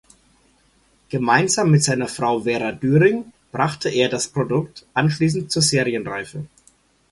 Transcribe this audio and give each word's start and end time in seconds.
Gemeinsam 1.09 1.69
mit 1.69 1.83
seiner 1.83 2.07
Frau 2.07 2.39
Vera 2.39 2.71
Düring 2.71 3.33
brachte 3.51 3.87
er 3.91 4.09
das 4.09 4.29
Produkt 4.29 4.87
anschließend 4.95 5.51
zur 5.51 5.61
Serienreife. 5.61 6.45